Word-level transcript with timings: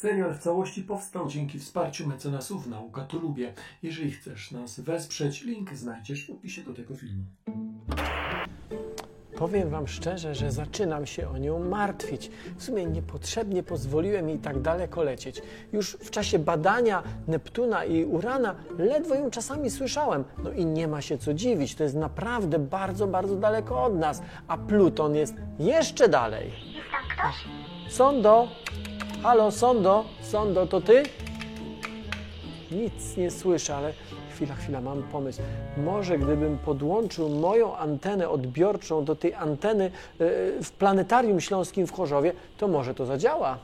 Serial 0.00 0.34
w 0.34 0.38
całości 0.38 0.82
powstał 0.82 1.28
dzięki 1.28 1.58
wsparciu 1.58 2.08
mecenasów 2.08 2.66
Nauka 2.66 3.04
to 3.04 3.18
Lubię. 3.18 3.52
Jeżeli 3.82 4.10
chcesz 4.10 4.50
nas 4.50 4.80
wesprzeć, 4.80 5.44
link 5.44 5.74
znajdziesz 5.74 6.26
w 6.26 6.30
opisie 6.30 6.62
do 6.62 6.74
tego 6.74 6.94
filmu. 6.96 7.24
Powiem 9.36 9.70
Wam 9.70 9.88
szczerze, 9.88 10.34
że 10.34 10.52
zaczynam 10.52 11.06
się 11.06 11.28
o 11.28 11.38
nią 11.38 11.58
martwić. 11.68 12.30
W 12.56 12.62
sumie 12.62 12.86
niepotrzebnie 12.86 13.62
pozwoliłem 13.62 14.28
jej 14.28 14.38
tak 14.38 14.60
daleko 14.60 15.02
lecieć. 15.02 15.42
Już 15.72 15.92
w 15.92 16.10
czasie 16.10 16.38
badania 16.38 17.02
Neptuna 17.28 17.84
i 17.84 18.04
Urana 18.04 18.54
ledwo 18.78 19.14
ją 19.14 19.30
czasami 19.30 19.70
słyszałem. 19.70 20.24
No 20.44 20.52
i 20.52 20.66
nie 20.66 20.88
ma 20.88 21.00
się 21.00 21.18
co 21.18 21.34
dziwić, 21.34 21.74
to 21.74 21.82
jest 21.82 21.96
naprawdę 21.96 22.58
bardzo, 22.58 23.06
bardzo 23.06 23.36
daleko 23.36 23.84
od 23.84 23.98
nas, 23.98 24.22
a 24.48 24.58
Pluton 24.58 25.14
jest 25.14 25.34
jeszcze 25.58 26.08
dalej. 26.08 26.46
Jest 26.46 26.90
tam 26.90 27.02
ktoś? 27.16 27.44
Sondo! 27.94 28.48
Halo, 29.22 29.50
Sondo! 29.50 30.04
Sondo, 30.22 30.66
to 30.66 30.80
ty? 30.80 31.02
Nic 32.70 33.16
nie 33.16 33.30
słyszę, 33.30 33.76
ale 33.76 33.92
chwila, 34.34 34.54
chwila, 34.54 34.80
mam 34.80 35.02
pomysł. 35.02 35.42
Może 35.76 36.18
gdybym 36.18 36.58
podłączył 36.58 37.28
moją 37.28 37.76
antenę 37.76 38.28
odbiorczą 38.28 39.04
do 39.04 39.16
tej 39.16 39.34
anteny 39.34 39.84
e, 39.84 39.90
w 40.62 40.72
Planetarium 40.72 41.40
Śląskim 41.40 41.86
w 41.86 41.92
Chorzowie, 41.92 42.32
to 42.58 42.68
może 42.68 42.94
to 42.94 43.06
zadziała. 43.06 43.58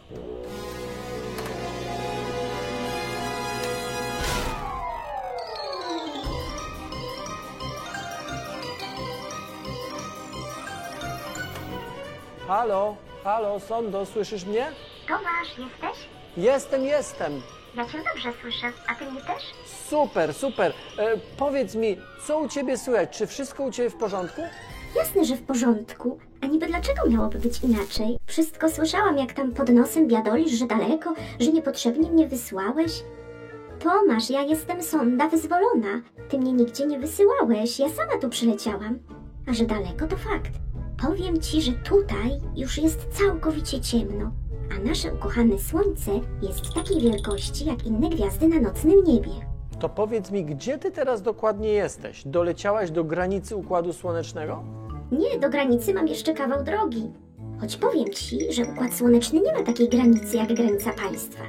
Halo, 12.46 12.96
halo, 13.24 13.60
Sondo, 13.60 14.07
słyszysz 14.07 14.45
mnie? 14.45 14.66
Tomasz, 15.09 15.59
jesteś? 15.59 16.09
Jestem, 16.37 16.85
jestem. 16.85 17.32
Ja 17.76 17.85
cię 17.87 17.99
dobrze 18.15 18.32
słyszę, 18.40 18.66
a 18.88 18.95
ty 18.95 19.10
mnie 19.10 19.21
też? 19.21 19.43
Super, 19.90 20.35
super. 20.35 20.73
E, 20.99 21.16
powiedz 21.37 21.74
mi, 21.74 21.96
co 22.26 22.38
u 22.38 22.49
ciebie 22.49 22.79
słychać? 22.79 23.18
Czy 23.18 23.27
wszystko 23.27 23.62
u 23.65 23.71
ciebie 23.71 23.90
w 23.90 23.96
porządku? 23.96 24.43
Jasne, 24.96 25.24
że 25.24 25.37
w 25.37 25.43
porządku. 25.43 26.18
A 26.40 26.46
niby 26.46 26.66
dlaczego 26.66 27.10
miałoby 27.10 27.38
być 27.38 27.60
inaczej? 27.62 28.18
Wszystko 28.27 28.71
słyszałam, 28.71 29.18
jak 29.18 29.32
tam 29.32 29.52
pod 29.52 29.68
nosem 29.68 30.09
biadolisz, 30.09 30.52
że 30.52 30.66
daleko, 30.66 31.15
że 31.40 31.52
niepotrzebnie 31.52 32.10
mnie 32.10 32.29
wysłałeś. 32.29 33.02
Tomasz, 33.79 34.30
ja 34.30 34.43
jestem 34.43 34.82
sonda 34.82 35.29
wyzwolona. 35.29 36.01
Ty 36.29 36.38
mnie 36.38 36.52
nigdzie 36.52 36.87
nie 36.87 36.99
wysyłałeś, 36.99 37.79
ja 37.79 37.88
sama 37.88 38.18
tu 38.21 38.29
przyleciałam. 38.29 38.99
A 39.51 39.52
że 39.52 39.65
daleko 39.65 40.07
to 40.07 40.16
fakt. 40.16 40.51
Powiem 41.07 41.40
ci, 41.40 41.62
że 41.62 41.73
tutaj 41.73 42.40
już 42.57 42.79
jest 42.79 43.07
całkowicie 43.10 43.80
ciemno, 43.80 44.30
a 44.74 44.88
nasze 44.88 45.14
ukochane 45.14 45.59
słońce 45.59 46.10
jest 46.42 46.74
takiej 46.74 47.00
wielkości 47.00 47.64
jak 47.66 47.86
inne 47.86 48.09
gwiazdy 48.09 48.48
na 48.48 48.60
nocnym 48.60 49.04
niebie. 49.04 49.30
To 49.80 49.88
powiedz 49.88 50.30
mi, 50.30 50.45
gdzie 50.45 50.78
ty 50.78 50.90
teraz 50.90 51.22
dokładnie 51.22 51.68
jesteś? 51.68 52.22
Doleciałaś 52.26 52.90
do 52.90 53.04
granicy 53.04 53.56
Układu 53.56 53.92
Słonecznego? 53.92 54.62
Nie, 55.12 55.38
do 55.38 55.50
granicy 55.50 55.94
mam 55.94 56.09
jeszcze 56.09 56.34
kawał 56.34 56.64
drogi. 56.64 57.10
Choć 57.60 57.76
powiem 57.76 58.12
ci, 58.12 58.52
że 58.52 58.62
Układ 58.62 58.94
Słoneczny 58.94 59.40
nie 59.40 59.52
ma 59.52 59.62
takiej 59.62 59.88
granicy 59.88 60.37
jak 60.37 60.54
granica 60.54 60.92
państwa. 60.92 61.42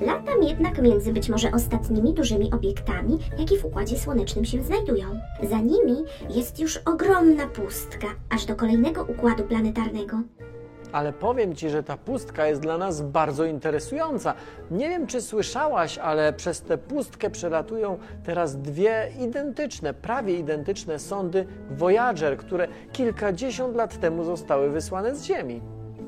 Latam 0.00 0.42
jednak 0.42 0.82
między 0.82 1.12
być 1.12 1.28
może 1.28 1.52
ostatnimi 1.52 2.14
dużymi 2.14 2.52
obiektami, 2.52 3.18
jakie 3.38 3.58
w 3.58 3.64
Układzie 3.64 3.98
Słonecznym 3.98 4.44
się 4.44 4.62
znajdują. 4.62 5.20
Za 5.50 5.58
nimi 5.58 6.04
jest 6.30 6.60
już 6.60 6.76
ogromna 6.76 7.46
pustka, 7.46 8.06
aż 8.30 8.44
do 8.46 8.56
kolejnego 8.56 9.04
układu 9.04 9.44
planetarnego. 9.44 10.20
Ale 10.92 11.12
powiem 11.12 11.54
ci, 11.54 11.70
że 11.70 11.82
ta 11.82 11.96
pustka 11.96 12.46
jest 12.46 12.60
dla 12.60 12.78
nas 12.78 13.02
bardzo 13.02 13.44
interesująca. 13.44 14.34
Nie 14.70 14.88
wiem, 14.88 15.06
czy 15.06 15.22
słyszałaś, 15.22 15.98
ale 15.98 16.32
przez 16.32 16.62
tę 16.62 16.78
pustkę 16.78 17.30
przelatują 17.30 17.98
teraz 18.24 18.56
dwie 18.56 19.12
identyczne, 19.20 19.94
prawie 19.94 20.38
identyczne 20.38 20.98
sondy 20.98 21.46
Voyager, 21.70 22.36
które 22.36 22.68
kilkadziesiąt 22.92 23.76
lat 23.76 24.00
temu 24.00 24.24
zostały 24.24 24.70
wysłane 24.70 25.16
z 25.16 25.24
Ziemi. 25.24 25.60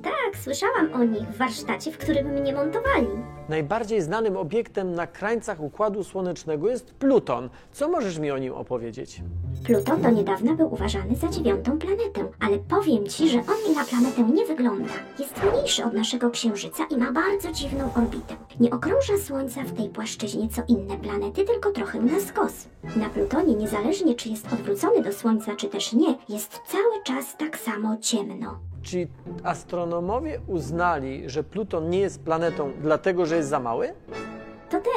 Tak, 0.02 0.42
słyszałam 0.42 0.92
o 0.94 1.04
nich 1.04 1.28
w 1.28 1.36
warsztacie, 1.36 1.92
w 1.92 1.98
którym 1.98 2.26
mnie 2.26 2.52
montowali. 2.54 3.06
Najbardziej 3.48 4.02
znanym 4.02 4.36
obiektem 4.36 4.94
na 4.94 5.06
krańcach 5.06 5.60
Układu 5.60 6.04
Słonecznego 6.04 6.68
jest 6.68 6.94
Pluton. 6.94 7.50
Co 7.72 7.88
możesz 7.88 8.18
mi 8.18 8.30
o 8.30 8.38
nim 8.38 8.52
opowiedzieć? 8.54 9.22
Pluton 9.64 10.02
do 10.02 10.10
niedawna 10.10 10.54
był 10.54 10.74
uważany 10.74 11.16
za 11.16 11.28
dziewiątą 11.28 11.78
planetę, 11.78 12.28
ale 12.40 12.58
powiem 12.58 13.06
ci, 13.06 13.28
że 13.28 13.38
on 13.38 13.74
na 13.74 13.84
planetę 13.84 14.22
nie 14.22 14.46
wygląda. 14.46 14.92
Jest 15.18 15.42
mniejszy 15.42 15.84
od 15.84 15.92
naszego 15.92 16.30
Księżyca 16.30 16.84
i 16.90 16.96
ma 16.96 17.12
bardzo 17.12 17.52
dziwną 17.52 17.94
orbitę. 17.94 18.36
Nie 18.60 18.70
okrąża 18.70 19.18
Słońca 19.18 19.62
w 19.62 19.72
tej 19.72 19.88
płaszczyźnie 19.88 20.48
co 20.48 20.62
inne 20.68 20.96
planety, 20.98 21.44
tylko 21.44 21.70
trochę 21.70 22.00
na 22.00 22.20
skos. 22.20 22.68
Na 22.96 23.08
Plutonie, 23.08 23.54
niezależnie 23.54 24.14
czy 24.14 24.28
jest 24.28 24.52
odwrócony 24.52 25.02
do 25.02 25.12
Słońca, 25.12 25.56
czy 25.56 25.68
też 25.68 25.92
nie, 25.92 26.14
jest 26.28 26.60
cały 26.66 27.02
czas 27.04 27.36
tak 27.36 27.58
samo 27.58 27.96
ciemno. 27.96 28.58
Czy 28.82 29.08
astronomowie 29.42 30.40
uznali, 30.46 31.30
że 31.30 31.44
Pluton 31.44 31.90
nie 31.90 31.98
jest 31.98 32.22
planetą 32.22 32.72
dlatego, 32.82 33.26
że 33.26 33.36
jest 33.36 33.48
za 33.48 33.60
mały? 33.60 33.92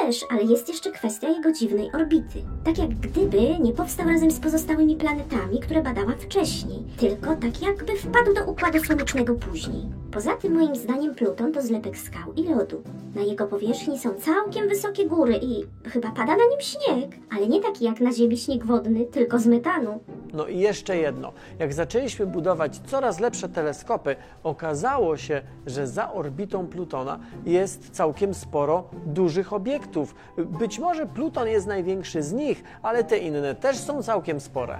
Też, 0.06 0.24
ale 0.30 0.42
jest 0.42 0.68
jeszcze 0.68 0.90
kwestia 0.90 1.28
jego 1.28 1.52
dziwnej 1.52 1.90
orbity. 1.92 2.42
Tak 2.64 2.78
jak 2.78 2.88
gdyby 2.88 3.58
nie 3.60 3.72
powstał 3.72 4.08
razem 4.08 4.30
z 4.30 4.40
pozostałymi 4.40 4.96
planetami, 4.96 5.60
które 5.60 5.82
badała 5.82 6.12
wcześniej, 6.12 6.78
tylko 6.96 7.36
tak 7.36 7.62
jakby 7.62 7.96
wpadł 7.96 8.34
do 8.34 8.44
Układu 8.52 8.78
Słonecznego 8.78 9.34
później. 9.34 9.82
Poza 10.12 10.36
tym 10.36 10.54
moim 10.54 10.76
zdaniem 10.76 11.14
Pluton 11.14 11.52
to 11.52 11.62
zlepek 11.62 11.98
skał 11.98 12.32
i 12.36 12.44
lodu. 12.48 12.82
Na 13.14 13.22
jego 13.22 13.46
powierzchni 13.46 13.98
są 13.98 14.14
całkiem 14.14 14.68
wysokie 14.68 15.06
góry 15.08 15.40
i 15.42 15.64
chyba 15.88 16.10
pada 16.10 16.36
na 16.36 16.44
nim 16.44 16.60
śnieg, 16.60 17.10
ale 17.36 17.48
nie 17.48 17.60
taki 17.60 17.84
jak 17.84 18.00
na 18.00 18.12
Ziemi 18.12 18.38
śnieg 18.38 18.66
wodny, 18.66 19.04
tylko 19.04 19.38
z 19.38 19.46
metanu. 19.46 20.00
No 20.32 20.46
i 20.46 20.58
jeszcze 20.58 20.96
jedno. 20.96 21.32
Jak 21.58 21.74
zaczęliśmy 21.74 22.26
budować 22.26 22.80
coraz 22.86 23.20
lepsze 23.20 23.48
teleskopy, 23.48 24.16
okazało 24.42 25.16
się, 25.16 25.42
że 25.66 25.86
za 25.86 26.12
orbitą 26.12 26.66
Plutona 26.66 27.18
jest 27.46 27.90
całkiem 27.90 28.34
sporo 28.34 28.84
dużych 29.06 29.52
obiektów. 29.52 29.91
Być 30.36 30.78
może 30.78 31.06
Pluton 31.06 31.48
jest 31.48 31.66
największy 31.66 32.22
z 32.22 32.32
nich, 32.32 32.64
ale 32.82 33.04
te 33.04 33.18
inne 33.18 33.54
też 33.54 33.76
są 33.78 34.02
całkiem 34.02 34.40
spore. 34.40 34.78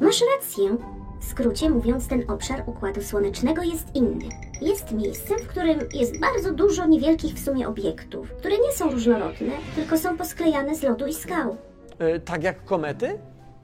Masz 0.00 0.22
rację. 0.36 0.76
W 1.20 1.24
skrócie 1.24 1.70
mówiąc, 1.70 2.08
ten 2.08 2.30
obszar 2.30 2.62
Układu 2.66 3.02
Słonecznego 3.02 3.62
jest 3.62 3.94
inny. 3.94 4.24
Jest 4.60 4.92
miejscem, 4.92 5.38
w 5.38 5.46
którym 5.46 5.78
jest 5.94 6.20
bardzo 6.20 6.52
dużo 6.52 6.86
niewielkich 6.86 7.34
w 7.34 7.44
sumie 7.44 7.68
obiektów, 7.68 8.32
które 8.32 8.58
nie 8.58 8.72
są 8.72 8.90
różnorodne, 8.90 9.52
tylko 9.74 9.98
są 9.98 10.16
posklejane 10.16 10.74
z 10.74 10.82
lodu 10.82 11.06
i 11.06 11.14
skał. 11.14 11.56
E, 11.98 12.20
tak 12.20 12.42
jak 12.42 12.64
komety? 12.64 13.18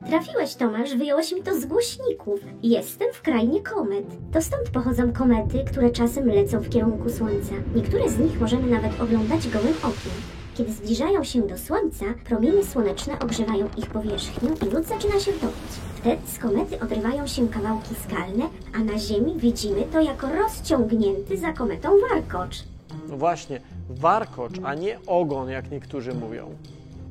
Trafiłeś, 0.08 0.54
Tomasz, 0.54 0.94
wyjąłeś 0.94 1.32
mi 1.32 1.42
to 1.42 1.60
z 1.60 1.66
głośników. 1.66 2.41
Jestem 2.62 3.12
w 3.12 3.22
krainie 3.22 3.62
komet. 3.62 4.04
To 4.32 4.42
stąd 4.42 4.70
pochodzą 4.70 5.12
komety, 5.12 5.64
które 5.70 5.91
czasem 5.91 6.28
lecą 6.28 6.60
w 6.60 6.69
kierunku 6.69 7.10
Słońca. 7.10 7.54
Niektóre 7.75 8.08
z 8.08 8.19
nich 8.19 8.41
możemy 8.41 8.66
nawet 8.70 9.00
oglądać 9.00 9.48
gołym 9.48 9.75
okiem. 9.82 10.41
Kiedy 10.54 10.72
zbliżają 10.72 11.24
się 11.24 11.42
do 11.42 11.58
Słońca, 11.58 12.04
promienie 12.24 12.64
słoneczne 12.64 13.18
ogrzewają 13.18 13.68
ich 13.76 13.86
powierzchnię 13.86 14.48
i 14.66 14.70
lód 14.70 14.86
zaczyna 14.86 15.20
się 15.20 15.32
topić. 15.32 15.72
Wtedy 15.96 16.22
z 16.26 16.38
komety 16.38 16.80
odrywają 16.80 17.26
się 17.26 17.48
kawałki 17.48 17.94
skalne, 17.94 18.44
a 18.74 18.78
na 18.78 18.98
Ziemi 18.98 19.34
widzimy 19.36 19.82
to 19.92 20.00
jako 20.00 20.28
rozciągnięty 20.28 21.36
za 21.38 21.52
kometą 21.52 21.90
warkocz. 22.10 22.64
No 23.08 23.16
właśnie, 23.16 23.60
warkocz, 23.90 24.52
a 24.64 24.74
nie 24.74 24.98
ogon, 25.06 25.48
jak 25.48 25.70
niektórzy 25.70 26.14
mówią. 26.14 26.50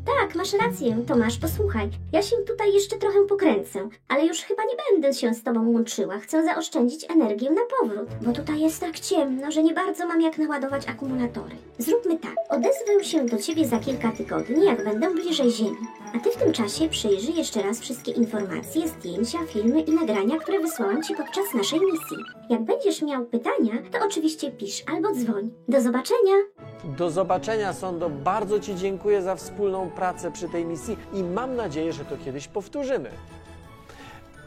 Tak, 0.06 0.35
masz 0.35 0.53
rację, 0.53 1.03
Tomasz, 1.07 1.38
posłuchaj. 1.38 1.89
Ja 2.12 2.22
się 2.22 2.35
tutaj 2.47 2.73
jeszcze 2.73 2.97
trochę 2.97 3.25
pokręcę, 3.29 3.89
ale 4.07 4.25
już 4.25 4.41
chyba 4.41 4.63
nie 4.63 4.75
będę 4.91 5.13
się 5.13 5.34
z 5.34 5.44
tobą 5.44 5.69
łączyła. 5.72 6.17
Chcę 6.17 6.46
zaoszczędzić 6.46 7.05
energię 7.11 7.49
na 7.52 7.61
powrót, 7.79 8.09
bo 8.22 8.31
tutaj 8.31 8.59
jest 8.59 8.79
tak 8.79 8.99
ciemno, 8.99 9.52
że 9.52 9.64
nie 9.64 9.73
bardzo 9.73 10.08
mam 10.08 10.22
jak 10.22 10.37
naładować 10.37 10.87
akumulatory. 10.87 11.55
Zróbmy 11.78 12.17
tak. 12.20 12.35
Odezwę 12.49 13.03
się 13.03 13.26
do 13.26 13.37
ciebie 13.37 13.67
za 13.67 13.79
kilka 13.79 14.11
tygodni, 14.11 14.66
jak 14.66 14.84
będę 14.84 15.14
bliżej 15.14 15.52
Ziemi. 15.52 15.78
A 16.16 16.20
ty 16.20 16.31
w 16.31 16.37
tym 16.37 16.53
czasie 16.53 16.90
przyjrzyj 16.90 17.35
jeszcze 17.35 17.61
raz 17.61 17.79
wszystkie 17.79 18.11
informacje, 18.11 18.87
zdjęcia, 18.87 19.40
filmy 19.47 19.81
i 19.81 19.91
nagrania, 19.91 20.40
które 20.40 20.59
wysłałam 20.59 21.03
ci 21.03 21.16
podczas 21.16 21.53
naszej 21.53 21.79
misji. 21.79 22.17
Jak 22.49 22.61
będziesz 22.61 23.02
miał 23.02 23.26
pytania, 23.26 23.73
to 23.91 24.05
oczywiście 24.05 24.52
pisz 24.52 24.84
albo 24.96 25.11
dzwoń. 25.11 25.52
Do 25.67 25.81
zobaczenia! 25.81 26.34
Do 26.83 27.11
zobaczenia, 27.11 27.73
Sondo. 27.73 28.09
Bardzo 28.09 28.59
Ci 28.59 28.75
dziękuję 28.75 29.22
za 29.22 29.35
wspólną 29.35 29.89
pracę 29.89 30.31
przy 30.31 30.49
tej 30.49 30.66
misji 30.66 30.97
i 31.13 31.23
mam 31.23 31.55
nadzieję, 31.55 31.93
że 31.93 32.05
to 32.05 32.17
kiedyś 32.25 32.47
powtórzymy. 32.47 33.09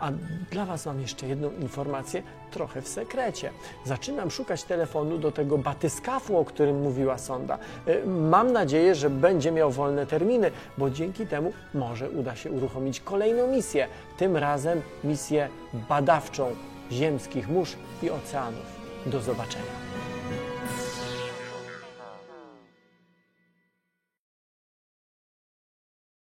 A 0.01 0.11
dla 0.51 0.65
Was 0.67 0.87
mam 0.87 1.01
jeszcze 1.01 1.27
jedną 1.27 1.51
informację, 1.61 2.23
trochę 2.51 2.83
w 2.83 2.89
sekrecie. 2.89 3.51
Zaczynam 3.85 4.31
szukać 4.31 4.65
telefonu 4.65 5.19
do 5.19 5.33
tego 5.33 5.59
batyskafu, 5.59 6.39
o 6.39 6.45
którym 6.45 6.81
mówiła 6.83 7.19
Sonda. 7.19 7.59
Y, 7.89 8.07
Mam 8.07 8.53
nadzieję, 8.53 8.95
że 8.95 9.11
będzie 9.11 9.53
miał 9.53 9.71
wolne 9.71 10.07
terminy, 10.07 10.51
bo 10.79 10.91
dzięki 10.91 11.27
temu 11.27 11.53
może 11.75 12.11
uda 12.11 12.37
się 12.37 12.51
uruchomić 12.51 13.01
kolejną 13.01 13.47
misję. 13.47 13.89
Tym 14.19 14.37
razem 14.37 14.83
misję 15.05 15.49
badawczą 15.89 16.51
ziemskich 16.93 17.49
mórz 17.49 17.77
i 18.03 18.11
oceanów. 18.11 18.67
Do 19.07 19.21
zobaczenia. 19.21 20.14